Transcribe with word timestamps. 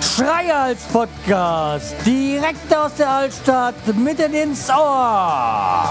Schreihals 0.00 0.82
Podcast, 0.92 1.94
direkt 2.06 2.74
aus 2.74 2.94
der 2.94 3.10
Altstadt, 3.10 3.74
mitten 3.96 4.32
ins 4.32 4.68
Ohr. 4.70 5.88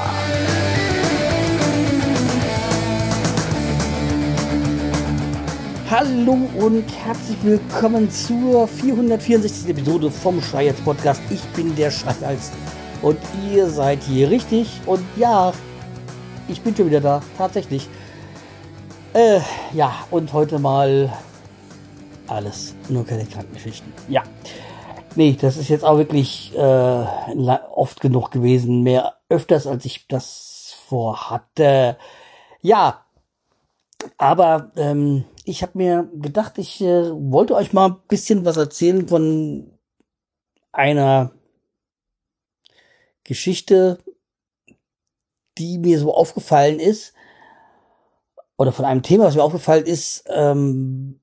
Hallo 5.89 6.49
und 6.55 6.85
herzlich 7.05 7.37
willkommen 7.43 8.09
zur 8.09 8.67
464. 8.67 9.69
Episode 9.69 10.09
vom 10.09 10.41
Schreihals 10.41 10.79
Podcast. 10.81 11.21
Ich 11.29 11.43
bin 11.49 11.75
der 11.75 11.91
Schreihals 11.91 12.51
und 13.01 13.19
ihr 13.51 13.69
seid 13.69 14.01
hier 14.03 14.29
richtig. 14.29 14.81
Und 14.85 15.03
ja, 15.17 15.51
ich 16.47 16.61
bin 16.61 16.75
schon 16.75 16.87
wieder 16.87 17.01
da, 17.01 17.21
tatsächlich. 17.37 17.87
Äh, 19.13 19.39
ja, 19.73 19.93
und 20.11 20.33
heute 20.33 20.59
mal 20.59 21.13
alles, 22.27 22.75
nur 22.89 23.05
keine 23.05 23.25
Krankengeschichten. 23.25 23.93
Ja. 24.09 24.23
Nee, 25.15 25.37
das 25.39 25.57
ist 25.57 25.69
jetzt 25.69 25.85
auch 25.85 25.97
wirklich 25.97 26.55
äh, 26.55 27.05
oft 27.75 28.01
genug 28.01 28.31
gewesen. 28.31 28.81
Mehr 28.81 29.17
öfters, 29.29 29.67
als 29.67 29.85
ich 29.85 30.07
das 30.07 30.75
vorhatte. 30.87 31.97
Ja, 32.61 33.05
aber 34.17 34.71
ähm, 34.75 35.25
ich 35.45 35.61
habe 35.61 35.77
mir 35.77 36.09
gedacht, 36.13 36.57
ich 36.57 36.81
äh, 36.81 37.11
wollte 37.11 37.55
euch 37.55 37.73
mal 37.73 37.89
ein 37.89 38.01
bisschen 38.07 38.45
was 38.45 38.57
erzählen 38.57 39.07
von 39.07 39.71
einer 40.71 41.31
Geschichte, 43.23 43.99
die 45.57 45.77
mir 45.77 45.99
so 45.99 46.13
aufgefallen 46.13 46.79
ist, 46.79 47.13
oder 48.57 48.71
von 48.71 48.85
einem 48.85 49.03
Thema, 49.03 49.25
was 49.25 49.35
mir 49.35 49.43
aufgefallen 49.43 49.85
ist, 49.85 50.25
ähm, 50.27 51.19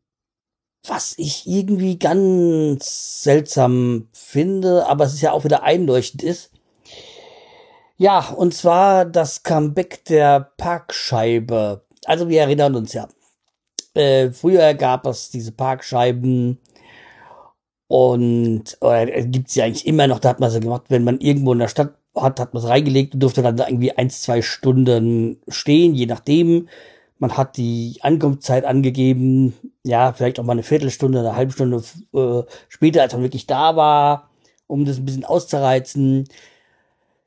was 0.86 1.14
ich 1.18 1.46
irgendwie 1.46 1.98
ganz 1.98 3.22
seltsam 3.22 4.08
finde, 4.12 4.86
aber 4.86 5.04
es 5.04 5.14
ist 5.14 5.20
ja 5.20 5.32
auch 5.32 5.44
wieder 5.44 5.62
einleuchtend 5.62 6.22
ist. 6.22 6.50
Ja, 7.96 8.30
und 8.30 8.54
zwar 8.54 9.04
das 9.04 9.42
Comeback 9.42 10.04
der 10.06 10.52
Parkscheibe. 10.56 11.84
Also 12.06 12.28
wir 12.28 12.40
erinnern 12.40 12.74
uns 12.74 12.94
ja. 12.94 13.08
Äh, 13.92 14.30
früher 14.30 14.72
gab 14.74 15.06
es 15.06 15.30
diese 15.30 15.52
Parkscheiben 15.52 16.58
und 17.88 18.78
oder, 18.80 19.14
äh, 19.14 19.26
gibt 19.26 19.50
sie 19.50 19.62
eigentlich 19.62 19.86
immer 19.86 20.06
noch, 20.06 20.20
da 20.20 20.30
hat 20.30 20.40
man 20.40 20.50
sie 20.50 20.60
gemacht, 20.60 20.84
wenn 20.88 21.04
man 21.04 21.20
irgendwo 21.20 21.52
in 21.52 21.58
der 21.58 21.68
Stadt 21.68 21.99
hat, 22.14 22.40
hat 22.40 22.54
man 22.54 22.62
es 22.62 22.68
reingelegt 22.68 23.14
und 23.14 23.20
durfte 23.20 23.42
dann 23.42 23.58
irgendwie 23.58 23.92
eins, 23.92 24.22
zwei 24.22 24.42
Stunden 24.42 25.40
stehen, 25.48 25.94
je 25.94 26.06
nachdem. 26.06 26.68
Man 27.18 27.36
hat 27.36 27.56
die 27.58 27.98
Ankunftszeit 28.00 28.64
angegeben, 28.64 29.54
ja, 29.84 30.12
vielleicht 30.12 30.40
auch 30.40 30.44
mal 30.44 30.52
eine 30.52 30.62
Viertelstunde, 30.62 31.20
eine 31.20 31.36
halbe 31.36 31.52
Stunde 31.52 31.82
äh, 32.14 32.42
später, 32.68 33.02
als 33.02 33.12
man 33.12 33.22
wirklich 33.22 33.46
da 33.46 33.76
war, 33.76 34.30
um 34.66 34.86
das 34.86 34.96
ein 34.96 35.04
bisschen 35.04 35.26
auszureizen. 35.26 36.26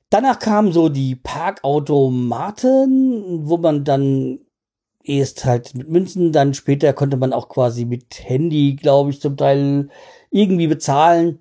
Danach 0.10 0.40
kamen 0.40 0.72
so 0.72 0.90
die 0.90 1.16
Parkautomaten, 1.16 3.48
wo 3.48 3.58
man 3.58 3.84
dann 3.84 4.40
erst 5.04 5.46
halt 5.46 5.76
mit 5.76 5.90
Münzen, 5.90 6.32
dann 6.32 6.54
später 6.54 6.94
konnte 6.94 7.18
man 7.18 7.34
auch 7.34 7.50
quasi 7.50 7.86
mit 7.86 8.28
Handy, 8.28 8.76
glaube 8.76 9.12
ich, 9.12 9.22
zum 9.22 9.38
Teil 9.38 9.90
irgendwie 10.32 10.68
bezahlen, 10.68 11.40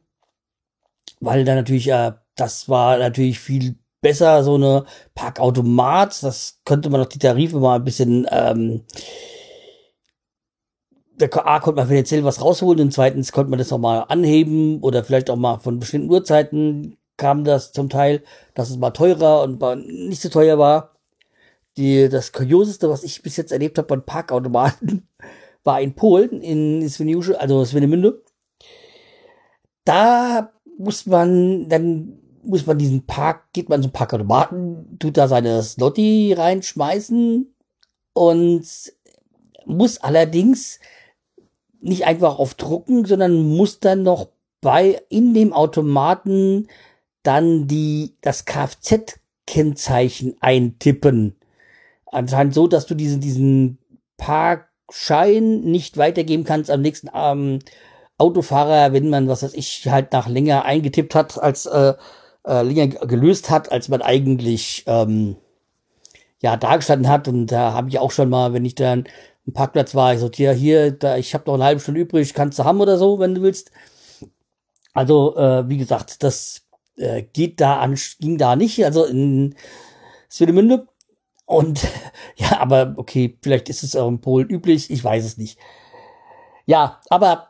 weil 1.20 1.44
dann 1.44 1.56
natürlich, 1.56 1.88
äh, 1.88 2.12
das 2.42 2.68
war 2.68 2.98
natürlich 2.98 3.38
viel 3.38 3.76
besser, 4.00 4.42
so 4.42 4.56
eine 4.56 4.84
Parkautomat, 5.14 6.22
das 6.24 6.60
könnte 6.64 6.90
man 6.90 7.00
auch 7.00 7.06
die 7.06 7.20
Tarife 7.20 7.60
mal 7.60 7.76
ein 7.76 7.84
bisschen, 7.84 8.26
ähm, 8.30 8.82
A, 11.20 11.60
konnte 11.60 11.76
man 11.80 11.86
finanziell 11.86 12.24
was 12.24 12.40
rausholen 12.40 12.80
und 12.80 12.92
zweitens 12.92 13.30
konnte 13.30 13.50
man 13.50 13.60
das 13.60 13.72
auch 13.72 13.78
mal 13.78 14.00
anheben 14.00 14.80
oder 14.80 15.04
vielleicht 15.04 15.30
auch 15.30 15.36
mal 15.36 15.60
von 15.60 15.78
bestimmten 15.78 16.10
Uhrzeiten 16.10 16.96
kam 17.16 17.44
das 17.44 17.70
zum 17.70 17.88
Teil, 17.88 18.24
dass 18.54 18.70
es 18.70 18.76
mal 18.76 18.90
teurer 18.90 19.42
und 19.42 19.60
mal 19.60 19.76
nicht 19.76 20.20
so 20.20 20.28
teuer 20.28 20.58
war 20.58 20.96
die, 21.76 22.08
das 22.08 22.32
Kurioseste, 22.32 22.88
was 22.90 23.04
ich 23.04 23.22
bis 23.22 23.36
jetzt 23.36 23.52
erlebt 23.52 23.78
habe 23.78 23.88
von 23.88 24.04
Parkautomaten, 24.04 25.08
war 25.64 25.80
in 25.80 25.94
Polen, 25.94 26.42
in 26.42 26.88
Svenjusche, 26.88 27.40
also 27.40 27.64
Svenemünde. 27.64 28.22
Da 29.84 30.52
muss 30.76 31.06
man, 31.06 31.68
dann 31.68 32.21
muss 32.42 32.66
man 32.66 32.78
diesen 32.78 33.06
Park, 33.06 33.52
geht 33.52 33.68
man 33.68 33.82
zum 33.82 33.92
Parkautomaten, 33.92 34.98
tut 34.98 35.16
da 35.16 35.28
seine 35.28 35.62
Slotty 35.62 36.34
reinschmeißen 36.36 37.54
und 38.12 38.66
muss 39.64 39.98
allerdings 39.98 40.80
nicht 41.80 42.06
einfach 42.06 42.38
auf 42.38 42.54
drucken, 42.54 43.04
sondern 43.04 43.56
muss 43.56 43.80
dann 43.80 44.02
noch 44.02 44.28
bei, 44.60 45.00
in 45.08 45.34
dem 45.34 45.52
Automaten 45.52 46.68
dann 47.22 47.66
die, 47.66 48.16
das 48.20 48.44
Kfz-Kennzeichen 48.46 50.36
eintippen. 50.40 51.36
Anscheinend 52.06 52.54
so, 52.54 52.66
dass 52.66 52.86
du 52.86 52.94
diesen, 52.94 53.20
diesen 53.20 53.78
Parkschein 54.16 55.62
nicht 55.62 55.96
weitergeben 55.96 56.44
kannst 56.44 56.70
am 56.70 56.82
nächsten 56.82 57.08
ähm, 57.14 57.60
Autofahrer, 58.18 58.92
wenn 58.92 59.10
man, 59.10 59.28
was 59.28 59.42
weiß 59.42 59.54
ich, 59.54 59.88
halt 59.88 60.12
nach 60.12 60.28
länger 60.28 60.64
eingetippt 60.64 61.14
hat, 61.14 61.42
als 61.42 61.66
äh, 61.66 61.94
äh, 62.46 62.62
länger 62.62 62.88
gelöst 63.06 63.50
hat, 63.50 63.70
als 63.72 63.88
man 63.88 64.02
eigentlich 64.02 64.84
ähm, 64.86 65.36
ja 66.40 66.56
dargestanden 66.56 67.08
hat. 67.08 67.28
Und 67.28 67.46
da 67.46 67.72
habe 67.72 67.88
ich 67.88 67.98
auch 67.98 68.10
schon 68.10 68.28
mal, 68.28 68.52
wenn 68.52 68.64
ich 68.64 68.74
dann 68.74 69.04
im 69.46 69.52
Parkplatz 69.52 69.94
war, 69.94 70.14
ich 70.14 70.20
so, 70.20 70.30
ja, 70.34 70.52
hier, 70.52 70.92
da, 70.92 71.16
ich 71.16 71.34
habe 71.34 71.44
noch 71.46 71.54
eine 71.54 71.64
halbe 71.64 71.80
Stunde 71.80 72.00
übrig, 72.00 72.34
kannst 72.34 72.58
du 72.58 72.64
haben 72.64 72.80
oder 72.80 72.98
so, 72.98 73.18
wenn 73.18 73.34
du 73.34 73.42
willst. 73.42 73.70
Also, 74.94 75.36
äh, 75.36 75.68
wie 75.68 75.78
gesagt, 75.78 76.22
das 76.22 76.62
äh, 76.96 77.22
geht 77.22 77.60
da 77.60 77.80
an, 77.80 77.98
ging 78.20 78.38
da 78.38 78.56
nicht. 78.56 78.84
Also 78.84 79.04
in 79.04 79.54
Svedemünde 80.30 80.86
und 81.46 81.86
ja, 82.36 82.58
aber 82.60 82.94
okay, 82.96 83.38
vielleicht 83.42 83.68
ist 83.68 83.82
es 83.82 83.96
auch 83.96 84.08
in 84.08 84.20
Polen 84.20 84.48
üblich, 84.48 84.90
ich 84.90 85.02
weiß 85.02 85.24
es 85.24 85.36
nicht. 85.38 85.58
Ja, 86.66 87.00
aber 87.10 87.48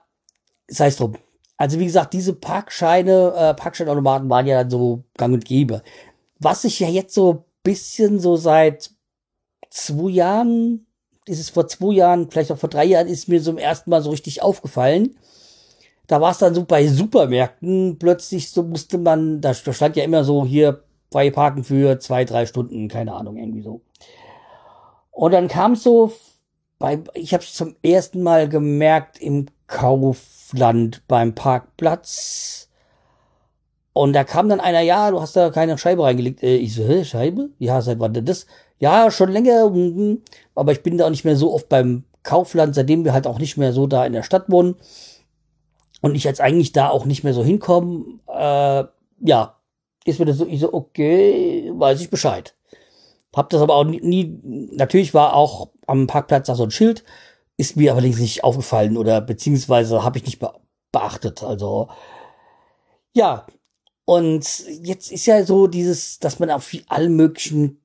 sei 0.68 0.86
es 0.86 0.96
drum. 0.96 1.16
Also 1.62 1.78
wie 1.78 1.84
gesagt, 1.84 2.12
diese 2.12 2.32
Parkscheine, 2.32 3.34
äh, 3.36 3.54
Parkscheinautomaten 3.54 4.28
waren 4.28 4.48
ja 4.48 4.58
dann 4.58 4.70
so 4.70 5.04
gang 5.16 5.32
und 5.32 5.44
gäbe. 5.44 5.84
Was 6.40 6.64
ich 6.64 6.80
ja 6.80 6.88
jetzt 6.88 7.14
so 7.14 7.44
bisschen 7.62 8.18
so 8.18 8.34
seit 8.34 8.90
zwei 9.70 10.10
Jahren, 10.10 10.88
ist 11.24 11.38
es 11.38 11.50
vor 11.50 11.68
zwei 11.68 11.92
Jahren, 11.92 12.28
vielleicht 12.28 12.50
auch 12.50 12.58
vor 12.58 12.68
drei 12.68 12.86
Jahren, 12.86 13.06
ist 13.06 13.28
mir 13.28 13.40
so 13.40 13.52
im 13.52 13.58
ersten 13.58 13.90
Mal 13.90 14.02
so 14.02 14.10
richtig 14.10 14.42
aufgefallen. 14.42 15.16
Da 16.08 16.20
war 16.20 16.32
es 16.32 16.38
dann 16.38 16.52
so 16.52 16.64
bei 16.64 16.88
Supermärkten, 16.88 17.96
plötzlich 17.96 18.50
so 18.50 18.64
musste 18.64 18.98
man, 18.98 19.40
da 19.40 19.54
stand 19.54 19.94
ja 19.94 20.02
immer 20.02 20.24
so 20.24 20.44
hier 20.44 20.82
freie 21.12 21.30
Parken 21.30 21.62
für 21.62 22.00
zwei, 22.00 22.24
drei 22.24 22.44
Stunden, 22.44 22.88
keine 22.88 23.12
Ahnung, 23.12 23.36
irgendwie 23.36 23.62
so. 23.62 23.82
Und 25.12 25.30
dann 25.30 25.46
kam 25.46 25.74
es 25.74 25.84
so 25.84 26.10
bei, 26.80 26.98
ich 27.14 27.32
habe 27.32 27.44
es 27.44 27.54
zum 27.54 27.76
ersten 27.84 28.24
Mal 28.24 28.48
gemerkt 28.48 29.20
im 29.20 29.46
Kaufland 29.72 31.02
beim 31.08 31.34
Parkplatz. 31.34 32.68
Und 33.94 34.12
da 34.12 34.24
kam 34.24 34.48
dann 34.48 34.60
einer, 34.60 34.80
ja, 34.80 35.10
du 35.10 35.20
hast 35.20 35.34
da 35.34 35.50
keine 35.50 35.76
Scheibe 35.78 36.04
reingelegt. 36.04 36.42
Äh, 36.42 36.56
ich 36.56 36.74
so, 36.74 36.84
hä, 36.84 37.04
Scheibe? 37.04 37.50
Ja, 37.58 37.80
seit 37.80 37.98
wann 37.98 38.12
denn 38.14 38.26
das? 38.26 38.46
Ja, 38.78 39.10
schon 39.10 39.30
länger, 39.30 39.70
mhm. 39.70 40.22
aber 40.54 40.72
ich 40.72 40.82
bin 40.82 40.98
da 40.98 41.06
auch 41.06 41.10
nicht 41.10 41.24
mehr 41.24 41.36
so 41.36 41.54
oft 41.54 41.68
beim 41.68 42.04
Kaufland, 42.22 42.74
seitdem 42.74 43.04
wir 43.04 43.12
halt 43.12 43.26
auch 43.26 43.38
nicht 43.38 43.56
mehr 43.56 43.72
so 43.72 43.86
da 43.86 44.04
in 44.04 44.12
der 44.12 44.22
Stadt 44.22 44.50
wohnen. 44.50 44.76
Und 46.00 46.14
ich 46.14 46.24
jetzt 46.24 46.40
eigentlich 46.40 46.72
da 46.72 46.88
auch 46.88 47.04
nicht 47.04 47.22
mehr 47.24 47.34
so 47.34 47.44
hinkommen. 47.44 48.20
Äh, 48.28 48.84
ja, 49.20 49.56
ist 50.04 50.18
mir 50.18 50.26
das 50.26 50.38
so, 50.38 50.46
ich 50.46 50.60
so, 50.60 50.72
okay, 50.72 51.70
weiß 51.74 52.00
ich 52.00 52.10
Bescheid. 52.10 52.54
Hab 53.34 53.50
das 53.50 53.62
aber 53.62 53.74
auch 53.74 53.84
nie, 53.84 54.00
nie, 54.00 54.68
natürlich 54.72 55.14
war 55.14 55.34
auch 55.34 55.70
am 55.86 56.06
Parkplatz 56.06 56.48
da 56.48 56.54
so 56.54 56.64
ein 56.64 56.70
Schild, 56.70 57.04
ist 57.56 57.76
mir 57.76 57.92
allerdings 57.92 58.18
nicht 58.18 58.44
aufgefallen 58.44 58.96
oder 58.96 59.20
beziehungsweise 59.20 60.02
habe 60.04 60.18
ich 60.18 60.24
nicht 60.24 60.38
be 60.38 60.52
beachtet. 60.90 61.42
Also 61.42 61.88
ja, 63.14 63.46
und 64.04 64.44
jetzt 64.82 65.10
ist 65.10 65.26
ja 65.26 65.44
so 65.44 65.66
dieses, 65.66 66.18
dass 66.18 66.38
man 66.38 66.50
auf 66.50 66.70
allen 66.88 67.16
möglichen 67.16 67.80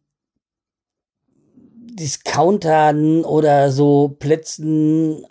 Discountern 1.28 3.24
oder 3.24 3.72
so 3.72 4.16
Plätzen, 4.19 5.25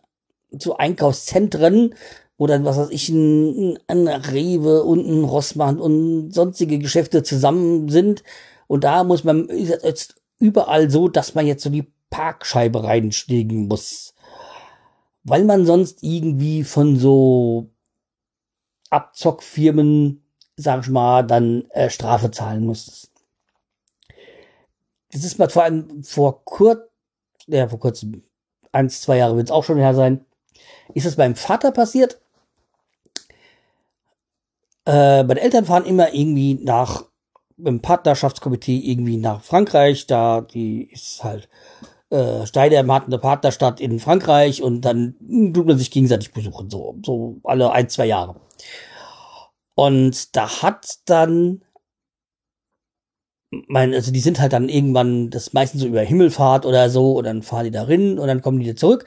so 0.50 0.76
Einkaufszentren, 0.76 1.94
dann, 2.38 2.64
was 2.64 2.76
weiß 2.78 2.90
ich, 2.90 3.08
ein, 3.10 3.78
ein 3.88 4.08
Rewe 4.08 4.84
und 4.84 5.06
ein 5.06 5.24
Rossmann 5.24 5.78
und 5.78 6.32
sonstige 6.32 6.78
Geschäfte 6.78 7.22
zusammen 7.22 7.88
sind 7.88 8.22
und 8.66 8.84
da 8.84 9.04
muss 9.04 9.24
man 9.24 9.48
jetzt 9.48 10.16
überall 10.38 10.90
so, 10.90 11.08
dass 11.08 11.34
man 11.34 11.46
jetzt 11.46 11.62
so 11.62 11.70
die 11.70 11.90
Parkscheibe 12.10 12.84
reinsteigen 12.84 13.68
muss. 13.68 14.14
Weil 15.28 15.44
man 15.44 15.66
sonst 15.66 16.04
irgendwie 16.04 16.62
von 16.62 16.96
so 16.96 17.68
Abzockfirmen, 18.90 20.24
sag 20.56 20.84
ich 20.84 20.88
mal, 20.88 21.22
dann 21.22 21.68
äh, 21.70 21.90
Strafe 21.90 22.30
zahlen 22.30 22.64
muss. 22.64 23.10
das 25.10 25.24
ist 25.24 25.38
mal 25.38 25.48
vor 25.50 25.64
allem 25.64 26.04
vor 26.04 26.44
kurz, 26.44 26.80
ja, 27.48 27.68
vor 27.68 27.80
kurzem, 27.80 28.22
eins, 28.70 29.00
zwei 29.00 29.16
Jahre 29.16 29.36
wird 29.36 29.48
es 29.48 29.50
auch 29.52 29.64
schon 29.64 29.78
her 29.78 29.94
sein, 29.94 30.24
ist 30.94 31.06
es 31.06 31.16
meinem 31.16 31.34
Vater 31.34 31.72
passiert. 31.72 32.20
Äh, 34.86 35.24
meine 35.24 35.40
Eltern 35.40 35.64
fahren 35.64 35.86
immer 35.86 36.14
irgendwie 36.14 36.54
nach 36.54 37.04
im 37.58 37.80
Partnerschaftskomitee 37.82 38.78
irgendwie 38.78 39.16
nach 39.16 39.42
Frankreich. 39.42 40.06
Da 40.06 40.42
die 40.42 40.84
ist 40.84 41.24
halt 41.24 41.48
äh, 42.10 42.46
Steidem 42.46 42.92
hat 42.92 43.06
eine 43.06 43.18
Partnerstadt 43.18 43.80
in 43.80 43.98
Frankreich 44.00 44.62
und 44.62 44.82
dann 44.82 45.16
tut 45.52 45.66
man 45.66 45.78
sich 45.78 45.90
gegenseitig 45.90 46.32
besuchen, 46.32 46.70
so, 46.70 46.96
so 47.04 47.40
alle 47.44 47.72
ein, 47.72 47.88
zwei 47.88 48.06
Jahre. 48.06 48.40
Und 49.74 50.34
da 50.36 50.62
hat 50.62 50.86
dann 51.06 51.62
mein, 53.68 53.94
also 53.94 54.12
die 54.12 54.20
sind 54.20 54.40
halt 54.40 54.52
dann 54.52 54.68
irgendwann, 54.68 55.30
das 55.30 55.52
meistens 55.52 55.82
so 55.82 55.86
über 55.86 56.00
Himmelfahrt 56.02 56.66
oder 56.66 56.90
so, 56.90 57.12
und 57.12 57.24
dann 57.24 57.42
fahren 57.42 57.64
die 57.64 57.70
da 57.70 57.84
rein 57.84 58.18
und 58.18 58.26
dann 58.26 58.42
kommen 58.42 58.58
die 58.58 58.66
wieder 58.66 58.76
zurück. 58.76 59.06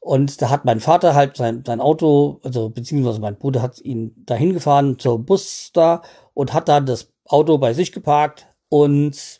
Und 0.00 0.40
da 0.40 0.50
hat 0.50 0.64
mein 0.64 0.80
Vater 0.80 1.14
halt 1.14 1.36
sein, 1.36 1.62
sein 1.66 1.80
Auto, 1.80 2.40
also 2.42 2.70
beziehungsweise 2.70 3.20
mein 3.20 3.36
Bruder 3.38 3.62
hat 3.62 3.80
ihn 3.80 4.14
dahin 4.26 4.54
gefahren 4.54 4.98
zur 4.98 5.18
Bus 5.18 5.70
da 5.74 6.02
und 6.34 6.54
hat 6.54 6.68
dann 6.68 6.86
das 6.86 7.12
Auto 7.26 7.58
bei 7.58 7.74
sich 7.74 7.92
geparkt 7.92 8.46
und 8.70 9.39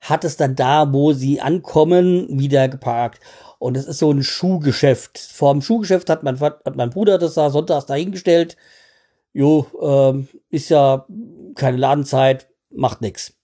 hat 0.00 0.24
es 0.24 0.36
dann 0.36 0.56
da, 0.56 0.92
wo 0.92 1.12
sie 1.12 1.40
ankommen, 1.40 2.38
wieder 2.38 2.68
geparkt. 2.68 3.20
Und 3.58 3.76
es 3.76 3.86
ist 3.86 3.98
so 3.98 4.10
ein 4.10 4.22
Schuhgeschäft. 4.22 5.18
Vor 5.18 5.52
dem 5.52 5.62
Schuhgeschäft 5.62 6.08
hat 6.08 6.22
mein, 6.22 6.40
hat 6.40 6.76
mein 6.76 6.90
Bruder 6.90 7.18
das 7.18 7.34
da 7.34 7.50
sonntags 7.50 7.86
dahingestellt. 7.86 8.56
Jo, 9.32 9.66
ähm, 9.80 10.28
ist 10.48 10.70
ja 10.70 11.06
keine 11.54 11.76
Ladenzeit, 11.76 12.48
macht 12.70 13.00
nix. 13.00 13.34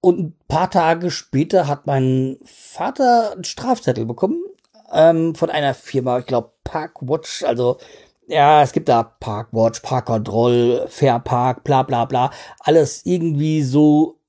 Und 0.00 0.18
ein 0.18 0.38
paar 0.48 0.70
Tage 0.70 1.10
später 1.10 1.66
hat 1.66 1.86
mein 1.86 2.38
Vater 2.44 3.32
einen 3.32 3.44
Strafzettel 3.44 4.06
bekommen 4.06 4.42
ähm, 4.92 5.34
von 5.34 5.50
einer 5.50 5.74
Firma, 5.74 6.18
ich 6.18 6.26
glaube 6.26 6.52
Parkwatch, 6.64 7.44
also 7.44 7.78
ja, 8.26 8.62
es 8.62 8.72
gibt 8.72 8.88
da 8.88 9.02
Parkwatch, 9.02 9.80
Parkkontroll, 9.80 10.86
Fairpark, 10.88 11.64
bla 11.64 11.82
bla 11.82 12.04
bla, 12.04 12.30
alles 12.60 13.04
irgendwie 13.04 13.62
so 13.62 14.19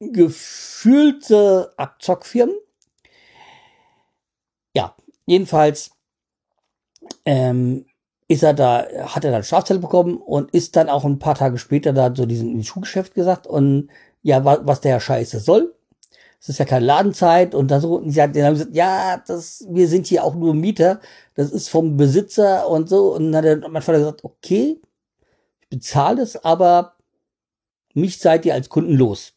gefühlte 0.00 1.72
Abzockfirmen. 1.76 2.56
Ja, 4.76 4.96
jedenfalls 5.26 5.90
ähm, 7.24 7.86
ist 8.28 8.42
er 8.42 8.54
da, 8.54 8.86
hat 9.06 9.24
er 9.24 9.30
dann 9.30 9.44
Strafzettel 9.44 9.80
bekommen 9.80 10.16
und 10.16 10.50
ist 10.52 10.76
dann 10.76 10.88
auch 10.88 11.04
ein 11.04 11.18
paar 11.18 11.34
Tage 11.34 11.58
später 11.58 11.92
da 11.92 12.14
so 12.14 12.26
diesen 12.26 12.62
Schuhgeschäft 12.64 13.14
gesagt 13.14 13.46
und 13.46 13.90
ja, 14.22 14.44
was, 14.44 14.60
was 14.62 14.80
der 14.80 15.00
Scheiße 15.00 15.40
soll. 15.40 15.74
Es 16.40 16.48
ist 16.50 16.58
ja 16.58 16.64
keine 16.66 16.84
Ladenzeit 16.84 17.54
und 17.54 17.70
da 17.70 17.80
so, 17.80 17.96
und 17.96 18.10
sie 18.10 18.20
hat 18.20 18.36
dann 18.36 18.52
gesagt, 18.52 18.74
ja, 18.74 19.22
das, 19.26 19.64
wir 19.70 19.88
sind 19.88 20.06
hier 20.06 20.24
auch 20.24 20.34
nur 20.34 20.54
Mieter, 20.54 21.00
das 21.34 21.50
ist 21.50 21.68
vom 21.68 21.96
Besitzer 21.96 22.68
und 22.68 22.88
so. 22.88 23.14
Und 23.14 23.32
dann 23.32 23.36
hat 23.36 23.44
er, 23.62 23.68
mein 23.68 23.82
Vater 23.82 23.98
gesagt, 23.98 24.24
okay, 24.24 24.80
ich 25.62 25.68
bezahle 25.70 26.22
es, 26.22 26.36
aber 26.44 26.96
mich 27.94 28.18
seid 28.18 28.44
ihr 28.44 28.54
als 28.54 28.68
Kunden 28.68 28.92
los. 28.94 29.32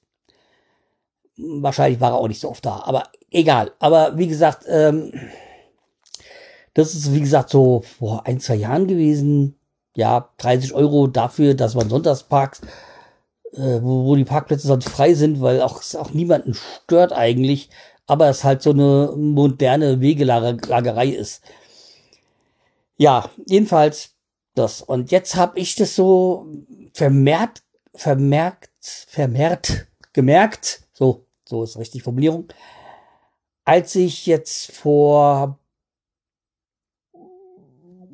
Wahrscheinlich 1.38 2.02
war 2.02 2.12
er 2.12 2.18
auch 2.18 2.28
nicht 2.28 2.42
so 2.42 2.50
oft 2.50 2.66
da, 2.66 2.82
aber 2.86 3.04
egal. 3.32 3.72
Aber 3.80 4.18
wie 4.18 4.28
gesagt, 4.28 4.66
ähm, 4.68 5.14
das 6.74 6.96
ist 6.96 7.14
wie 7.14 7.22
gesagt 7.22 7.50
so 7.50 7.84
vor 7.98 8.26
ein, 8.26 8.40
zwei 8.40 8.56
Jahren 8.56 8.88
gewesen. 8.88 9.56
Ja, 9.96 10.30
30 10.38 10.74
Euro 10.74 11.08
dafür, 11.08 11.54
dass 11.56 11.76
man 11.76 11.90
sonntags 11.90 12.24
parkt 12.24 12.62
äh, 13.54 13.82
wo, 13.82 14.06
wo 14.06 14.16
die 14.16 14.26
Parkplätze 14.26 14.68
sonst 14.68 14.90
frei 14.90 15.14
sind, 15.14 15.42
weil 15.42 15.62
auch, 15.62 15.82
auch 15.96 16.12
niemanden 16.12 16.54
stört 16.54 17.14
eigentlich, 17.14 17.70
aber 18.06 18.30
es 18.30 18.44
halt 18.44 18.62
so 18.62 18.72
eine 18.72 19.14
moderne 19.16 20.00
Wegelagerei 20.02 21.10
ist. 21.10 21.42
Ja, 22.98 23.30
jedenfalls 23.46 24.12
das. 24.56 24.82
Und 24.82 25.12
jetzt 25.12 25.36
habe 25.36 25.60
ich 25.60 25.76
das 25.76 25.96
so 25.96 26.48
vermehrt, 26.94 27.64
vermerkt, 27.94 28.70
vermehrt, 28.82 29.88
gemerkt, 30.14 30.82
so, 30.94 31.26
so 31.48 31.64
ist 31.64 31.78
richtig 31.78 32.04
Formulierung, 32.04 32.48
als 33.66 33.96
ich 33.96 34.26
jetzt 34.26 34.72
vor 34.72 35.60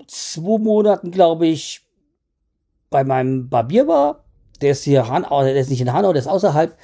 zwei 0.08 0.58
Monaten, 0.58 1.12
glaube 1.12 1.48
ich, 1.48 1.82
bei 2.90 3.04
meinem 3.04 3.50
Barbier 3.50 3.88
war 3.88 4.24
der 4.64 4.72
ist 4.72 4.84
hier 4.84 5.08
Hanau, 5.08 5.44
der 5.44 5.56
ist 5.56 5.70
nicht 5.70 5.82
in 5.82 5.94
Hanau, 5.94 6.14
der 6.14 6.22
ist 6.22 6.28
außerhalb. 6.28 6.76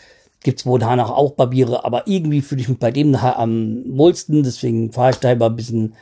Gibt's 0.41 0.65
wohl 0.65 0.81
in 0.81 0.87
Hanau 0.87 1.05
auch 1.05 1.31
Barbiere, 1.31 1.83
aber 1.85 2.07
irgendwie 2.07 2.41
fühle 2.41 2.61
ich 2.61 2.69
mich 2.69 2.79
bei 2.79 2.91
dem 2.91 3.15
am 3.15 3.83
wohlsten, 3.87 4.43
deswegen 4.43 4.91
fahre 4.91 5.11
ich 5.11 5.17
da 5.17 5.31
immer 5.31 5.47
ein 5.47 5.55
bisschen, 5.55 5.95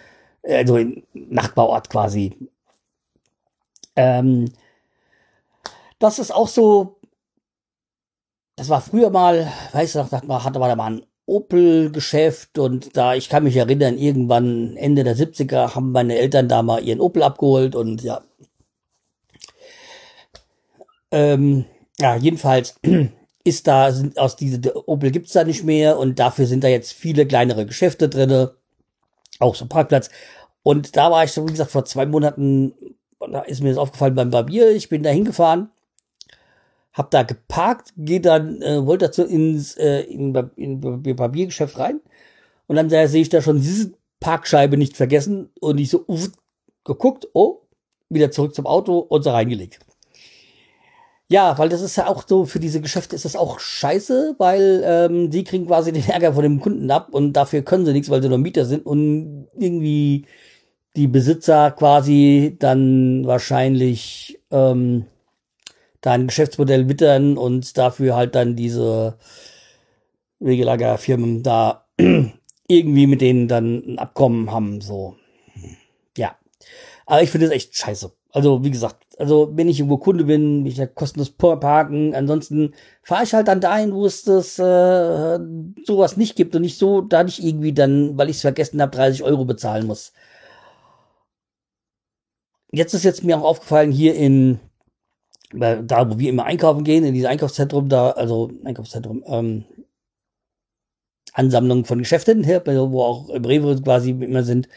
also 0.44 0.78
in 0.78 1.04
Nachbarort 1.14 1.90
quasi. 1.90 2.50
Ähm, 3.96 4.52
das 6.00 6.20
ist 6.20 6.32
auch 6.32 6.48
so, 6.48 6.97
das 8.58 8.70
war 8.70 8.82
früher 8.82 9.12
mal, 9.12 9.52
du, 9.72 10.08
da 10.12 10.44
hatte 10.44 10.60
man 10.60 10.70
da 10.70 10.76
mal 10.76 10.92
ein 10.92 11.06
Opel-Geschäft 11.28 12.58
und 12.58 12.98
da, 12.98 13.14
ich 13.14 13.30
kann 13.30 13.44
mich 13.44 13.56
erinnern, 13.56 13.98
irgendwann 13.98 14.76
Ende 14.78 15.04
der 15.04 15.16
70er 15.16 15.76
haben 15.76 15.92
meine 15.92 16.18
Eltern 16.18 16.50
da 16.50 16.64
mal 16.64 16.84
ihren 16.84 17.00
Opel 17.00 17.22
abgeholt 17.24 17.76
und 17.76 18.02
ja, 18.02 18.22
ähm, 21.12 21.66
ja, 22.00 22.16
jedenfalls 22.16 22.80
ist 23.44 23.68
da, 23.68 23.92
sind 23.92 24.18
aus 24.18 24.36
diese 24.36 24.88
Opel 24.88 25.12
gibt's 25.12 25.34
da 25.34 25.44
nicht 25.44 25.64
mehr 25.64 26.00
und 26.00 26.18
dafür 26.20 26.48
sind 26.48 26.64
da 26.64 26.68
jetzt 26.68 26.94
viele 26.94 27.26
kleinere 27.28 27.66
Geschäfte 27.66 28.10
drinne, 28.10 28.56
auch 29.40 29.56
so 29.56 29.68
Parkplatz. 29.68 30.10
Und 30.64 30.98
da 30.98 31.12
war 31.12 31.24
ich 31.24 31.32
so, 31.32 31.48
wie 31.48 31.52
gesagt, 31.52 31.72
vor 31.72 31.86
zwei 31.86 32.06
Monaten, 32.06 32.74
da 33.20 33.42
ist 33.42 33.62
mir 33.62 33.70
das 33.70 33.78
aufgefallen 33.78 34.16
beim 34.16 34.32
Barbier, 34.32 34.72
ich 34.72 34.90
bin 34.90 35.04
da 35.04 35.12
hingefahren, 35.12 35.70
hab 36.98 37.12
da 37.12 37.24
geparkt, 37.24 37.94
gehe 37.96 38.22
dann, 38.22 38.62
äh, 38.62 38.86
wollte 38.86 39.06
dazu 39.06 39.24
ins 39.24 39.78
äh, 39.78 40.02
in, 40.02 40.34
in, 40.56 40.82
in 41.04 41.16
Barbiergeschäft 41.16 41.78
rein 41.78 42.02
und 42.66 42.76
dann 42.76 42.90
sehe 42.90 43.22
ich 43.22 43.30
da 43.30 43.42
schon 43.42 43.62
diese 43.62 43.94
Parkscheibe 44.20 44.78
nicht 44.78 44.98
vergessen 44.98 45.50
und 45.60 45.78
ich 45.80 45.90
so 45.90 46.04
uff, 46.08 46.32
geguckt, 46.84 47.28
oh, 47.34 47.62
wieder 48.10 48.32
zurück 48.32 48.56
zum 48.56 48.66
Auto 48.66 48.98
und 48.98 49.24
so 49.24 49.30
reingelegt. 49.30 49.80
Ja, 51.30 51.58
weil 51.58 51.68
das 51.68 51.82
ist 51.82 51.98
ja 51.98 52.08
auch 52.08 52.24
so, 52.26 52.46
für 52.46 52.60
diese 52.60 52.80
Geschäfte 52.80 53.16
ist 53.16 53.26
das 53.26 53.36
auch 53.36 53.60
scheiße, 53.60 54.36
weil 54.38 54.82
ähm, 54.86 55.30
die 55.30 55.44
kriegen 55.44 55.68
quasi 55.68 55.92
den 55.92 56.08
Ärger 56.08 56.34
von 56.34 56.44
dem 56.44 56.62
Kunden 56.62 56.90
ab 56.90 57.10
und 57.12 57.34
dafür 57.34 57.62
können 57.64 57.86
sie 57.86 57.92
nichts, 57.92 58.10
weil 58.10 58.22
sie 58.22 58.30
nur 58.30 58.38
Mieter 58.38 58.66
sind 58.66 58.86
und 58.86 59.48
irgendwie 59.54 60.26
die 60.96 61.08
Besitzer 61.08 61.72
quasi 61.72 62.56
dann 62.60 63.28
wahrscheinlich 63.28 64.40
ähm, 64.52 65.06
da 66.02 66.12
ein 66.12 66.28
Geschäftsmodell 66.28 66.90
wittern 66.90 67.38
und 67.38 67.78
dafür 67.78 68.16
halt 68.16 68.36
dann 68.36 68.56
diese 68.56 69.18
Wegelagerfirmen 70.40 71.44
da 71.44 71.86
irgendwie 72.68 73.08
mit 73.08 73.22
denen 73.22 73.48
dann 73.48 73.84
ein 73.86 74.00
Abkommen 74.00 74.52
haben, 74.52 74.82
so. 74.82 75.16
Ja. 76.18 76.38
Aber 77.06 77.24
ich 77.24 77.32
finde 77.32 77.48
das 77.48 77.56
echt 77.56 77.76
scheiße. 77.76 78.12
Also, 78.32 78.64
wie 78.64 78.72
gesagt, 78.72 79.08
also 79.18 79.52
wenn 79.56 79.68
ich 79.68 79.80
irgendwo 79.80 79.98
Kunde 79.98 80.26
bin, 80.26 80.66
ich 80.66 80.78
ja 80.78 80.86
kostenlos 80.86 81.32
parken. 81.32 82.14
Ansonsten 82.14 82.74
fahre 83.02 83.24
ich 83.24 83.34
halt 83.34 83.48
dann 83.48 83.62
dahin, 83.62 83.94
wo 83.94 84.06
es 84.06 84.24
das 84.24 84.60
äh, 84.60 85.40
sowas 85.86 86.18
nicht 86.18 86.36
gibt 86.36 86.56
und 86.56 86.62
nicht 86.62 86.78
so, 86.78 87.02
da 87.02 87.24
nicht 87.24 87.44
irgendwie 87.44 87.74
dann, 87.74 88.18
weil 88.18 88.30
ich 88.30 88.38
es 88.38 88.42
vergessen 88.42 88.82
habe, 88.82 88.96
30 88.96 89.24
Euro 89.24 89.46
bezahlen 89.46 89.88
muss. 89.88 90.14
Jetzt 92.72 92.94
ist 92.94 93.04
jetzt 93.06 93.24
mir 93.24 93.38
auch 93.40 93.44
aufgefallen, 93.44 93.92
hier 93.92 94.14
in 94.16 94.60
da, 95.52 96.10
wo 96.10 96.20
wir 96.20 96.30
immer 96.30 96.46
einkaufen 96.46 96.84
gehen, 96.84 97.06
in 97.06 97.14
dieses 97.14 97.30
Einkaufszentrum, 97.30 97.90
da, 97.90 98.12
also 98.12 98.52
Einkaufszentrum, 98.66 99.24
ähm, 99.28 99.66
Ansammlung 101.34 101.86
von 101.86 102.00
Geschäften, 102.00 102.46
wo 102.46 103.04
auch 103.04 103.30
im 103.30 103.46
Rewe 103.46 103.82
quasi 103.82 104.12
immer 104.12 104.44
sind, 104.44 104.68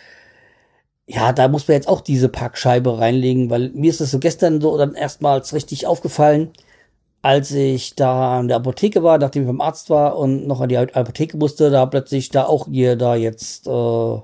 ja, 1.07 1.33
da 1.33 1.49
muss 1.49 1.67
man 1.67 1.75
jetzt 1.75 1.89
auch 1.89 2.03
diese 2.03 2.29
Parkscheibe 2.29 2.99
reinlegen, 2.99 3.51
weil 3.51 3.71
mir 3.71 3.91
ist 3.91 4.01
das 4.01 4.13
so 4.13 4.21
gestern 4.21 4.61
so 4.61 4.79
dann 4.79 4.95
erstmals 4.95 5.53
richtig 5.53 5.87
aufgefallen, 5.87 6.53
als 7.23 7.51
ich 7.53 7.97
da 7.97 8.39
an 8.39 8.49
der 8.49 8.59
Apotheke 8.59 9.03
war, 9.03 9.19
nachdem 9.19 9.43
ich 9.43 9.49
beim 9.49 9.61
Arzt 9.61 9.91
war 9.91 10.17
und 10.17 10.47
noch 10.47 10.61
an 10.61 10.69
die 10.69 10.79
Apotheke 10.79 11.37
musste, 11.37 11.71
da 11.71 11.87
plötzlich 11.87 12.29
da 12.31 12.47
auch 12.47 12.69
hier 12.69 12.97
da 12.97 13.17
jetzt 13.17 13.67
äh, 13.67 14.19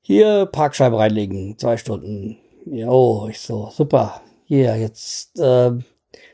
hier 0.00 0.46
Parkscheibe 0.46 0.98
reinlegen, 0.98 1.58
zwei 1.58 1.76
Stunden. 1.76 2.38
Ja, 2.66 2.88
oh, 2.88 3.28
ich 3.28 3.40
so, 3.40 3.70
super. 3.72 4.20
Hier, 4.48 4.76
jetzt 4.76 5.38
äh, 5.38 5.72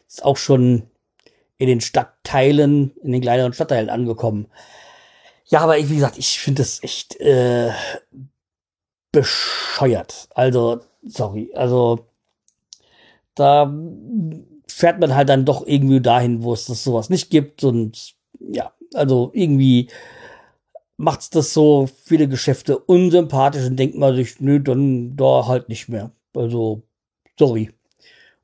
ist 0.06 0.24
auch 0.24 0.36
schon 0.36 0.84
in 1.58 1.66
den 1.66 1.80
Stadtteilen, 1.80 2.92
in 3.02 3.10
den 3.10 3.20
kleineren 3.20 3.52
Stadtteilen 3.52 3.90
angekommen. 3.90 4.46
Ja, 5.46 5.62
aber 5.62 5.76
wie 5.76 5.96
gesagt, 5.96 6.16
ich 6.16 6.38
finde 6.38 6.62
das 6.62 6.80
echt 6.84 7.20
äh, 7.20 7.72
bescheuert. 9.10 10.28
Also, 10.32 10.78
sorry, 11.02 11.50
also 11.56 12.06
da 13.34 13.74
fährt 14.68 15.00
man 15.00 15.16
halt 15.16 15.28
dann 15.28 15.44
doch 15.44 15.66
irgendwie 15.66 16.00
dahin, 16.00 16.44
wo 16.44 16.52
es 16.52 16.66
das 16.66 16.84
sowas 16.84 17.10
nicht 17.10 17.30
gibt. 17.30 17.64
Und 17.64 18.14
ja, 18.38 18.72
also 18.94 19.32
irgendwie 19.34 19.88
macht's 20.98 21.30
das 21.30 21.52
so 21.52 21.88
viele 22.04 22.28
Geschäfte 22.28 22.78
unsympathisch 22.78 23.66
und 23.66 23.76
denkt 23.76 23.96
man 23.96 24.14
sich, 24.14 24.38
nö, 24.38 24.60
dann 24.60 25.16
da 25.16 25.48
halt 25.48 25.68
nicht 25.68 25.88
mehr. 25.88 26.12
Also, 26.32 26.84
sorry. 27.36 27.72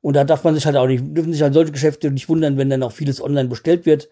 Und 0.01 0.15
da 0.15 0.23
darf 0.23 0.43
man 0.43 0.55
sich 0.55 0.65
halt 0.65 0.77
auch 0.77 0.87
nicht, 0.87 1.03
dürfen 1.15 1.33
sich 1.33 1.41
halt 1.41 1.53
solche 1.53 1.71
Geschäfte 1.71 2.11
nicht 2.11 2.29
wundern, 2.29 2.57
wenn 2.57 2.69
dann 2.69 2.83
auch 2.83 2.91
vieles 2.91 3.21
online 3.21 3.49
bestellt 3.49 3.85
wird. 3.85 4.09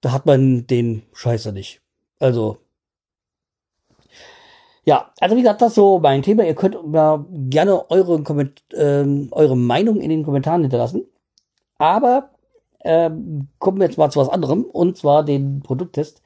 Da 0.00 0.12
hat 0.12 0.26
man 0.26 0.66
den 0.66 1.02
Scheißer 1.12 1.52
nicht. 1.52 1.82
Also, 2.18 2.58
ja, 4.84 5.10
also 5.20 5.36
wie 5.36 5.42
gesagt, 5.42 5.60
das 5.62 5.70
ist 5.70 5.74
so 5.74 5.98
mein 5.98 6.22
Thema. 6.22 6.44
Ihr 6.44 6.54
könnt 6.54 6.86
mir 6.86 7.26
gerne 7.50 7.90
eure, 7.90 8.22
ähm, 8.74 9.28
eure 9.32 9.56
Meinung 9.56 10.00
in 10.00 10.10
den 10.10 10.22
Kommentaren 10.24 10.62
hinterlassen. 10.62 11.06
Aber 11.78 12.30
ähm, 12.84 13.48
kommen 13.58 13.78
wir 13.78 13.86
jetzt 13.86 13.98
mal 13.98 14.10
zu 14.10 14.20
was 14.20 14.28
anderem, 14.28 14.64
und 14.64 14.96
zwar 14.96 15.24
den 15.24 15.60
Produkttest. 15.60 16.22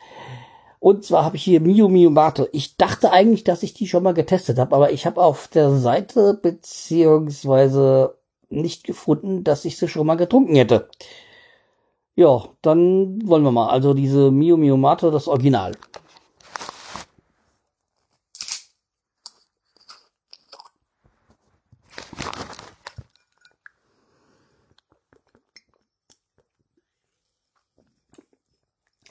Und 0.79 1.05
zwar 1.05 1.25
habe 1.25 1.37
ich 1.37 1.43
hier 1.45 1.61
Mio 1.61 1.89
Mio 1.89 2.11
Mate. 2.11 2.49
Ich 2.53 2.77
dachte 2.77 3.13
eigentlich, 3.13 3.45
dass 3.45 3.63
ich 3.63 3.75
die 3.75 3.87
schon 3.87 4.03
mal 4.03 4.15
getestet 4.15 4.59
habe, 4.59 4.77
aber 4.77 4.93
ich 4.93 5.07
habe 5.07 5.23
auf 5.23 5.49
der 5.49 5.71
Seite 5.73 6.39
beziehungsweise 6.43 8.20
nicht 8.51 8.85
gefunden, 8.85 9.45
dass 9.45 9.65
ich 9.65 9.79
sie 9.79 9.89
schon 9.89 10.07
mal 10.07 10.17
getrunken 10.17 10.57
hätte. 10.57 10.89
Ja, 12.17 12.45
dann 12.63 13.27
wollen 13.27 13.43
wir 13.45 13.53
mal. 13.53 13.69
Also 13.71 13.95
diese 13.95 14.31
Mio 14.31 14.57
Mio 14.57 14.77
Mate, 14.77 15.11
das 15.11 15.29
Original. 15.29 15.73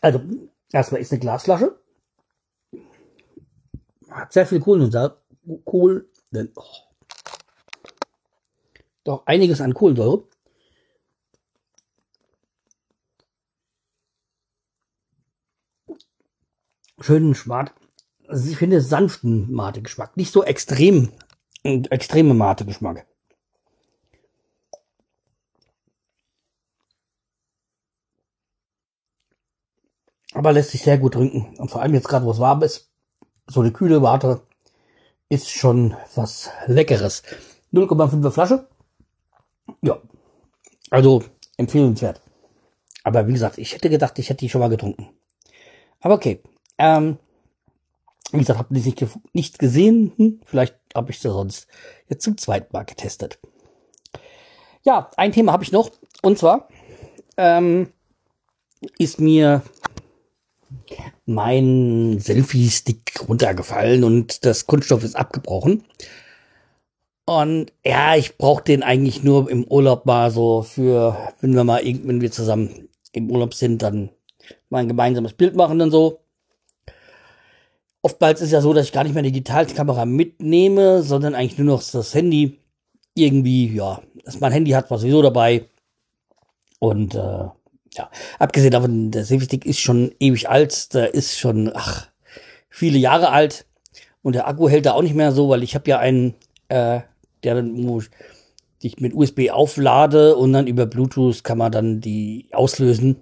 Also, 0.01 0.21
erstmal 0.71 1.01
ist 1.01 1.11
eine 1.11 1.19
Glasflasche. 1.19 1.77
Hat 4.09 4.33
sehr 4.33 4.45
viel 4.45 4.59
Kohlensäure. 4.59 5.21
Kohl, 5.65 6.09
oh. 6.55 6.88
Doch 9.03 9.25
einiges 9.25 9.61
an 9.61 9.73
Kohlensäure. 9.73 10.23
Schönen 17.01 17.33
Schmart. 17.33 17.73
Also 18.27 18.49
ich 18.49 18.57
finde 18.57 18.81
sanften 18.81 19.51
Mate-Geschmack. 19.51 20.17
Nicht 20.17 20.33
so 20.33 20.43
extrem, 20.43 21.11
extreme 21.63 22.33
Mate-Geschmack. 22.33 23.07
aber 30.33 30.53
lässt 30.53 30.71
sich 30.71 30.83
sehr 30.83 30.97
gut 30.97 31.13
trinken. 31.13 31.55
Und 31.57 31.69
vor 31.69 31.81
allem 31.81 31.93
jetzt 31.93 32.07
gerade, 32.07 32.25
wo 32.25 32.31
es 32.31 32.39
warm 32.39 32.63
ist, 32.63 32.89
so 33.47 33.61
eine 33.61 33.71
kühle 33.71 34.01
Warte 34.01 34.41
ist 35.27 35.49
schon 35.49 35.95
was 36.15 36.49
Leckeres. 36.67 37.23
0,5er 37.73 38.31
Flasche. 38.31 38.67
Ja. 39.81 40.01
Also 40.89 41.23
empfehlenswert. 41.57 42.21
Aber 43.03 43.27
wie 43.27 43.33
gesagt, 43.33 43.57
ich 43.57 43.73
hätte 43.73 43.89
gedacht, 43.89 44.19
ich 44.19 44.29
hätte 44.29 44.39
die 44.39 44.49
schon 44.49 44.61
mal 44.61 44.69
getrunken. 44.69 45.09
Aber 46.01 46.15
okay. 46.15 46.41
Ähm, 46.77 47.17
wie 48.31 48.39
gesagt, 48.39 48.59
habe 48.59 48.73
nicht, 48.73 49.05
nichts 49.33 49.57
gesehen. 49.57 50.13
Hm, 50.17 50.41
vielleicht 50.45 50.75
habe 50.95 51.11
ich 51.11 51.19
sie 51.19 51.29
sonst 51.29 51.67
jetzt 52.07 52.23
zum 52.23 52.37
zweiten 52.37 52.71
Mal 52.71 52.83
getestet. 52.83 53.39
Ja, 54.83 55.09
ein 55.17 55.31
Thema 55.31 55.51
habe 55.51 55.63
ich 55.63 55.71
noch. 55.71 55.91
Und 56.21 56.37
zwar 56.37 56.69
ähm, 57.37 57.91
ist 58.97 59.19
mir 59.19 59.61
mein 61.25 62.19
Selfie-Stick 62.19 63.27
runtergefallen 63.27 64.03
und 64.03 64.45
das 64.45 64.67
Kunststoff 64.67 65.03
ist 65.03 65.15
abgebrochen. 65.15 65.83
Und 67.29 67.71
ja, 67.85 68.15
ich 68.15 68.39
brauche 68.39 68.63
den 68.63 68.81
eigentlich 68.81 69.23
nur 69.23 69.51
im 69.51 69.63
Urlaub 69.65 70.07
mal 70.07 70.31
so 70.31 70.63
für, 70.63 71.15
wenn 71.41 71.53
wir 71.53 71.63
mal, 71.63 71.83
wenn 71.85 72.21
wir 72.21 72.31
zusammen 72.31 72.89
im 73.11 73.29
Urlaub 73.29 73.53
sind, 73.53 73.83
dann 73.83 74.09
mal 74.71 74.79
ein 74.79 74.87
gemeinsames 74.87 75.33
Bild 75.33 75.55
machen 75.55 75.79
und 75.79 75.91
so. 75.91 76.21
Oftmals 78.01 78.41
ist 78.41 78.49
ja 78.49 78.61
so, 78.61 78.73
dass 78.73 78.87
ich 78.87 78.93
gar 78.93 79.03
nicht 79.03 79.13
mehr 79.13 79.21
die 79.21 79.31
Digitalkamera 79.31 80.05
mitnehme, 80.05 81.03
sondern 81.03 81.35
eigentlich 81.35 81.59
nur 81.59 81.67
noch 81.67 81.83
das 81.83 82.15
Handy. 82.15 82.57
Irgendwie, 83.13 83.75
ja, 83.75 84.01
dass 84.25 84.39
mein 84.39 84.51
Handy 84.51 84.71
hat, 84.71 84.89
war 84.89 84.97
sowieso 84.97 85.21
dabei. 85.21 85.69
Und 86.79 87.13
äh, 87.13 87.19
ja, 87.93 88.09
abgesehen 88.39 88.71
davon, 88.71 89.11
der 89.11 89.23
Selfie-Stick 89.23 89.67
ist 89.67 89.79
schon 89.79 90.15
ewig 90.19 90.49
alt, 90.49 90.95
der 90.95 91.13
ist 91.13 91.37
schon, 91.37 91.69
ach, 91.75 92.07
viele 92.71 92.97
Jahre 92.97 93.29
alt 93.29 93.67
und 94.23 94.33
der 94.33 94.47
Akku 94.47 94.67
hält 94.67 94.87
da 94.87 94.93
auch 94.93 95.03
nicht 95.03 95.13
mehr 95.13 95.31
so, 95.31 95.47
weil 95.49 95.61
ich 95.61 95.75
habe 95.75 95.87
ja 95.91 95.99
einen, 95.99 96.33
äh, 96.69 97.01
der 97.43 97.63
wo 97.63 98.01
ich 98.81 98.99
mit 98.99 99.13
USB 99.13 99.49
auflade 99.51 100.35
und 100.35 100.53
dann 100.53 100.67
über 100.67 100.85
Bluetooth 100.85 101.43
kann 101.43 101.57
man 101.57 101.71
dann 101.71 102.01
die 102.01 102.47
auslösen. 102.51 103.21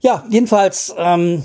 Ja, 0.00 0.24
jedenfalls 0.30 0.94
ähm, 0.96 1.44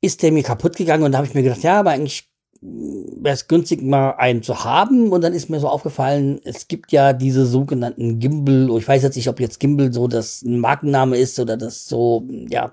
ist 0.00 0.22
der 0.22 0.32
mir 0.32 0.42
kaputt 0.42 0.76
gegangen 0.76 1.02
und 1.02 1.12
da 1.12 1.18
habe 1.18 1.26
ich 1.26 1.34
mir 1.34 1.42
gedacht, 1.42 1.62
ja, 1.62 1.80
aber 1.80 1.90
eigentlich 1.90 2.28
wäre 2.60 3.34
es 3.34 3.48
günstig, 3.48 3.82
mal 3.82 4.12
einen 4.12 4.42
zu 4.42 4.64
haben. 4.64 5.12
Und 5.12 5.22
dann 5.22 5.32
ist 5.32 5.48
mir 5.48 5.60
so 5.60 5.68
aufgefallen, 5.68 6.40
es 6.44 6.68
gibt 6.68 6.92
ja 6.92 7.12
diese 7.12 7.46
sogenannten 7.46 8.18
Gimbal. 8.18 8.76
Ich 8.78 8.88
weiß 8.88 9.02
jetzt 9.02 9.16
nicht, 9.16 9.28
ob 9.28 9.40
jetzt 9.40 9.60
Gimbal 9.60 9.92
so 9.92 10.08
das 10.08 10.42
Markenname 10.44 11.16
ist 11.16 11.38
oder 11.38 11.56
das 11.56 11.86
so, 11.86 12.26
ja. 12.48 12.72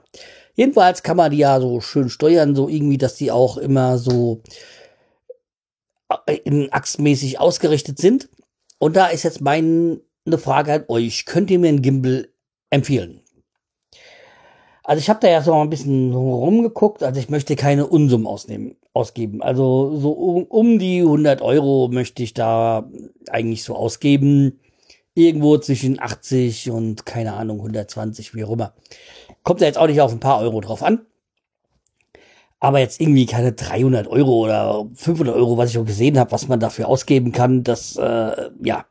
Jedenfalls 0.55 1.03
kann 1.03 1.17
man 1.17 1.31
die 1.31 1.37
ja 1.37 1.59
so 1.59 1.81
schön 1.81 2.09
steuern, 2.09 2.55
so 2.55 2.69
irgendwie, 2.69 2.97
dass 2.97 3.15
die 3.15 3.31
auch 3.31 3.57
immer 3.57 3.97
so 3.97 4.41
in 6.43 6.71
achsmäßig 6.71 7.39
ausgerichtet 7.39 7.99
sind. 7.99 8.29
Und 8.79 8.95
da 8.95 9.07
ist 9.07 9.23
jetzt 9.23 9.41
meine 9.41 9.99
Frage 10.37 10.73
an 10.73 10.85
euch. 10.87 11.25
Könnt 11.25 11.49
ihr 11.49 11.59
mir 11.59 11.69
ein 11.69 11.81
Gimbal 11.81 12.29
empfehlen? 12.69 13.21
Also 14.83 14.99
ich 14.99 15.09
habe 15.09 15.19
da 15.19 15.27
ja 15.27 15.41
so 15.41 15.53
ein 15.55 15.69
bisschen 15.69 16.13
rumgeguckt, 16.13 17.01
also 17.01 17.19
ich 17.19 17.29
möchte 17.29 17.55
keine 17.55 17.87
Unsummen 17.87 18.27
ausnehmen, 18.27 18.75
ausgeben. 18.93 19.41
Also 19.41 19.97
so 19.97 20.11
um, 20.11 20.43
um 20.43 20.77
die 20.77 20.99
100 20.99 21.41
Euro 21.41 21.89
möchte 21.91 22.21
ich 22.21 22.35
da 22.35 22.87
eigentlich 23.29 23.63
so 23.63 23.75
ausgeben. 23.75 24.59
Irgendwo 25.15 25.57
zwischen 25.57 25.99
80 25.99 26.69
und 26.71 27.05
keine 27.05 27.33
Ahnung 27.33 27.59
120, 27.59 28.35
wie 28.35 28.43
auch 28.43 28.51
immer. 28.51 28.73
Kommt 29.43 29.61
da 29.61 29.65
jetzt 29.65 29.77
auch 29.77 29.87
nicht 29.87 30.01
auf 30.01 30.11
ein 30.11 30.19
paar 30.19 30.41
Euro 30.41 30.59
drauf 30.59 30.83
an. 30.83 31.05
Aber 32.65 32.79
jetzt 32.79 32.99
irgendwie 32.99 33.27
keine 33.27 33.51
300 33.53 34.07
Euro 34.07 34.39
oder 34.39 34.87
500 34.95 35.35
Euro, 35.35 35.55
was 35.55 35.69
ich 35.69 35.77
auch 35.77 35.85
gesehen 35.85 36.17
habe, 36.17 36.31
was 36.31 36.47
man 36.47 36.59
dafür 36.59 36.87
ausgeben 36.87 37.31
kann, 37.31 37.63
das, 37.63 37.95
äh, 37.95 38.49
ja. 38.59 38.85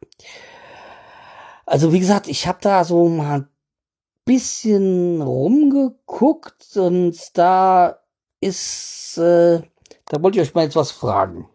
Also 1.67 1.93
wie 1.93 1.99
gesagt, 1.99 2.29
ich 2.29 2.47
habe 2.47 2.59
da 2.61 2.85
so 2.85 3.09
mal 3.09 3.49
bisschen 4.25 5.21
rumgeguckt 5.21 6.77
und 6.77 7.17
da 7.37 7.99
ist, 8.39 9.19
äh, 9.19 9.63
da 10.07 10.23
wollte 10.23 10.41
ich 10.41 10.49
euch 10.49 10.55
mal 10.55 10.63
jetzt 10.63 10.77
was 10.77 10.93
fragen. 10.93 11.49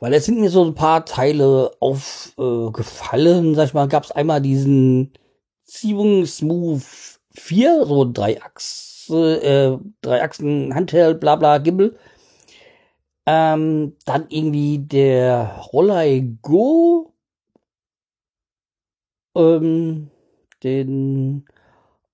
Weil 0.00 0.12
es 0.12 0.24
sind 0.24 0.40
mir 0.40 0.50
so 0.50 0.64
ein 0.64 0.74
paar 0.74 1.04
Teile 1.04 1.70
aufgefallen, 1.78 3.52
äh, 3.52 3.54
sag 3.54 3.66
ich 3.66 3.74
mal, 3.74 3.86
gab 3.86 4.02
es 4.02 4.10
einmal 4.10 4.40
diesen 4.40 5.12
Ziehung 5.62 6.26
Smooth 6.26 6.82
4, 7.30 7.86
so 7.86 8.10
drei 8.12 8.42
Äh, 9.10 9.78
drei 10.02 10.22
Achsen 10.22 10.74
Handheld, 10.74 11.20
bla 11.20 11.36
bla 11.36 11.58
Gimbal. 11.58 11.96
Ähm, 13.26 13.96
dann 14.04 14.26
irgendwie 14.28 14.78
der 14.78 15.60
Rollei 15.72 16.26
Go. 16.42 17.12
Ähm, 19.34 20.10
den 20.62 21.44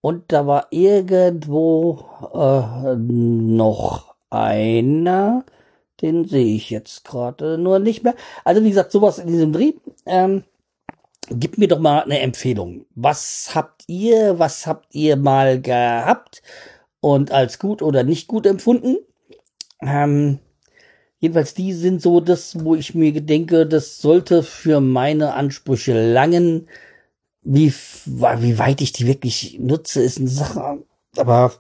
und 0.03 0.33
da 0.33 0.47
war 0.47 0.67
irgendwo 0.71 2.05
äh, 2.35 2.97
noch 2.97 4.17
einer, 4.31 5.45
den 6.01 6.27
sehe 6.27 6.57
ich 6.57 6.71
jetzt 6.71 7.05
gerade 7.05 7.57
nur 7.59 7.79
nicht 7.79 8.03
mehr. 8.03 8.17
Also 8.45 8.65
wie 8.65 8.71
gesagt, 8.71 8.93
sowas 8.93 9.19
in 9.19 9.29
diesem 9.29 9.53
Dreh. 9.53 9.75
Ähm, 10.07 10.45
gib 11.31 11.59
mir 11.59 11.69
doch 11.69 11.79
mal 11.79 12.03
eine 12.03 12.21
Empfehlung. 12.21 12.87
Was 12.97 13.53
habt 13.55 13.85
ihr, 13.87 14.39
was 14.41 14.67
habt 14.67 14.95
ihr 14.95 15.17
mal 15.17 15.61
gehabt 15.61 16.43
und 17.03 17.33
als 17.33 17.59
gut 17.59 17.83
oder 17.83 18.05
nicht 18.05 18.29
gut 18.29 18.47
empfunden? 18.47 18.97
Ähm, 19.83 20.39
jedenfalls 21.19 21.53
die 21.53 21.75
sind 21.75 22.01
so 22.01 22.21
das, 22.21 22.65
wo 22.65 22.75
ich 22.75 22.95
mir 22.95 23.21
denke, 23.21 23.67
das 23.67 23.99
sollte 23.99 24.43
für 24.43 24.81
meine 24.81 25.35
Ansprüche 25.35 26.13
langen 26.13 26.69
wie, 27.43 27.73
wie 27.73 28.59
weit 28.59 28.81
ich 28.81 28.93
die 28.93 29.07
wirklich 29.07 29.59
nutze, 29.59 30.01
ist 30.01 30.21
eine 30.21 30.29
Sache. 30.29 30.85
Aber 31.17 31.53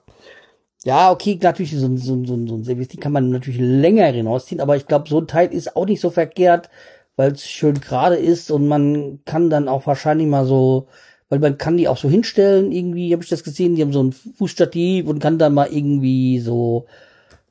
ja, 0.84 1.10
okay, 1.10 1.38
natürlich, 1.42 1.72
so, 1.72 1.96
so, 1.96 2.24
so, 2.24 2.46
so 2.46 2.54
ein 2.54 2.64
Service, 2.64 2.88
die 2.88 2.96
kann 2.96 3.12
man 3.12 3.30
natürlich 3.30 3.60
länger 3.60 4.06
hinausziehen, 4.06 4.60
aber 4.60 4.76
ich 4.76 4.86
glaube, 4.86 5.08
so 5.08 5.18
ein 5.18 5.26
Teil 5.26 5.52
ist 5.52 5.76
auch 5.76 5.86
nicht 5.86 6.00
so 6.00 6.10
verkehrt, 6.10 6.70
weil 7.16 7.32
es 7.32 7.44
schön 7.46 7.80
gerade 7.80 8.16
ist 8.16 8.50
und 8.52 8.68
man 8.68 9.20
kann 9.24 9.50
dann 9.50 9.68
auch 9.68 9.86
wahrscheinlich 9.86 10.28
mal 10.28 10.46
so, 10.46 10.86
weil 11.32 11.38
man 11.38 11.56
kann 11.56 11.78
die 11.78 11.88
auch 11.88 11.96
so 11.96 12.10
hinstellen, 12.10 12.72
irgendwie 12.72 13.10
habe 13.14 13.22
ich 13.22 13.30
das 13.30 13.42
gesehen, 13.42 13.74
die 13.74 13.80
haben 13.80 13.94
so 13.94 14.02
ein 14.02 14.12
Fußstativ 14.12 15.06
und 15.06 15.18
kann 15.18 15.38
dann 15.38 15.54
mal 15.54 15.72
irgendwie 15.72 16.40
so 16.40 16.84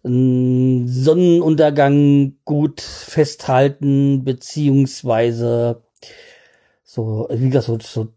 einen 0.04 0.88
Sonnenuntergang 0.88 2.36
gut 2.46 2.80
festhalten, 2.80 4.24
beziehungsweise 4.24 5.82
so, 6.84 7.28
wie 7.32 7.50
gesagt, 7.50 7.66
so, 7.66 7.80
so 7.82 8.10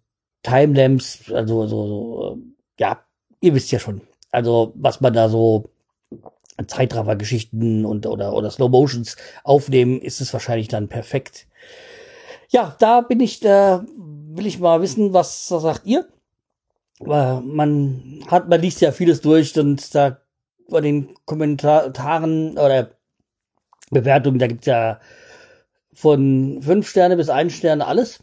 Timelapse, 0.43 1.35
also 1.35 1.67
so, 1.67 1.87
so, 1.87 2.39
ja, 2.79 3.03
ihr 3.41 3.55
wisst 3.55 3.73
ja 3.73 3.79
schon. 3.79 4.03
Also, 4.33 4.75
was 4.77 5.01
man 5.01 5.15
da 5.15 5.31
so 5.31 5.71
Zeitraffer-Geschichten 6.67 7.87
und 7.87 8.05
oder, 8.05 8.35
oder 8.35 8.51
Slow 8.51 8.69
Motions 8.69 9.17
aufnehmen, 9.45 9.99
ist 9.99 10.21
es 10.21 10.31
wahrscheinlich 10.35 10.69
dann 10.69 10.89
perfekt. 10.89 11.47
Ja, 12.51 12.77
da 12.79 13.01
bin 13.01 13.21
ich, 13.21 13.41
da 13.41 13.87
will 14.37 14.47
ich 14.47 14.59
mal 14.59 14.81
wissen, 14.81 15.13
was, 15.13 15.51
was 15.51 15.63
sagt 15.63 15.87
ihr? 15.87 16.07
Weil 17.01 17.41
man 17.43 18.25
hat, 18.29 18.49
man 18.49 18.61
liest 18.61 18.81
ja 18.81 18.93
vieles 18.93 19.21
durch 19.21 19.59
und 19.59 19.95
da 19.95 20.19
bei 20.69 20.81
den 20.81 21.15
Kommentaren 21.27 22.53
oder 22.53 22.91
Bewertungen, 23.91 24.39
da 24.39 24.47
gibt's 24.47 24.67
ja 24.67 25.01
von 25.93 26.61
fünf 26.63 26.89
Sterne 26.89 27.17
bis 27.17 27.29
ein 27.29 27.51
Sterne 27.51 27.87
alles. 27.87 28.23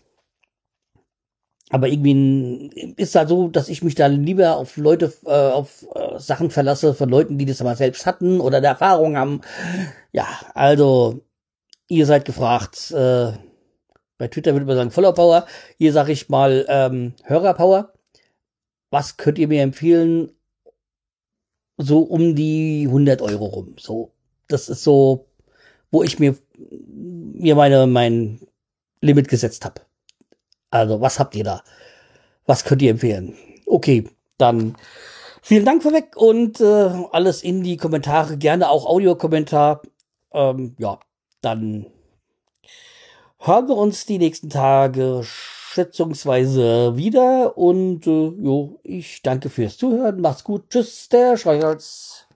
Aber 1.70 1.88
irgendwie 1.88 2.94
ist 2.98 3.16
da 3.16 3.26
so, 3.26 3.48
dass 3.48 3.70
ich 3.70 3.82
mich 3.82 3.96
da 3.96 4.08
lieber 4.08 4.58
auf 4.58 4.76
Leute, 4.76 5.14
äh, 5.26 5.30
auf 5.30 5.88
äh, 5.96 6.20
Sachen 6.20 6.50
verlasse 6.52 6.94
von 6.94 7.08
Leuten, 7.08 7.38
die 7.38 7.46
das 7.46 7.64
mal 7.64 7.78
selbst 7.78 8.06
hatten 8.06 8.42
oder 8.42 8.60
der 8.60 8.72
Erfahrung 8.72 9.16
haben. 9.16 9.42
Ja, 10.12 10.28
also 10.54 11.22
ihr 11.88 12.06
seid 12.06 12.26
gefragt. 12.26 12.92
Äh, 12.92 13.34
bei 14.22 14.28
Twitter 14.28 14.54
würde 14.54 14.68
man 14.68 14.76
sagen 14.76 14.92
Voller 14.92 15.14
Power. 15.14 15.48
Hier 15.80 15.92
sage 15.92 16.12
ich 16.12 16.30
mal 16.30 16.64
ähm, 16.70 17.14
Hörerpower. 17.24 17.92
Was 18.92 19.18
könnt 19.18 19.40
ihr 19.40 19.48
mir 19.48 19.64
empfehlen? 19.64 20.32
So 21.78 22.02
um 22.04 22.36
die 22.36 22.84
100 22.86 23.24
Euro 23.24 23.46
rum. 23.46 23.76
So, 23.80 24.12
das 24.48 24.70
ist 24.70 24.84
so, 24.84 25.26
wo 25.90 26.04
ich 26.04 26.20
mir 26.20 26.36
mir 26.54 27.56
meine 27.56 27.88
mein 27.88 28.42
Limit 29.02 29.28
gesetzt 29.28 29.66
habe. 29.66 29.82
Also, 30.70 31.02
was 31.02 31.18
habt 31.18 31.36
ihr 31.36 31.44
da? 31.44 31.64
Was 32.46 32.64
könnt 32.64 32.84
ihr 32.84 32.92
empfehlen? 32.92 33.34
Okay, 33.66 34.08
dann 34.38 34.76
vielen 35.42 35.66
Dank 35.66 35.82
vorweg 35.82 36.16
und 36.16 36.62
äh, 36.62 36.92
alles 37.12 37.42
in 37.42 37.64
die 37.64 37.78
Kommentare, 37.78 38.38
gerne 38.38 38.70
auch 38.70 38.86
Audiokommentar. 38.86 39.82
Ähm, 40.32 40.76
ja, 40.78 41.00
dann 41.42 41.88
hören 43.44 43.68
wir 43.68 43.76
uns 43.76 44.06
die 44.06 44.20
nächsten 44.20 44.50
Tage 44.50 45.22
schätzungsweise 45.24 46.96
wieder 46.96 47.58
und 47.58 48.06
äh, 48.06 48.28
jo, 48.28 48.80
ich 48.84 49.22
danke 49.22 49.50
fürs 49.50 49.78
Zuhören. 49.78 50.22
Macht's 50.22 50.44
gut. 50.44 50.70
Tschüss, 50.70 51.10
der 51.10 51.38
Schreiholz. 51.38 52.28